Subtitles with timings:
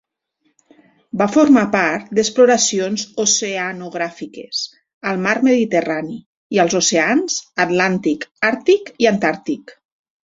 [1.21, 4.63] Va formar part d'exploracions oceanogràfiques
[5.11, 6.17] al mar Mediterrani
[6.57, 9.77] i als oceans Atlàntic, Àrtic i Antàrtic.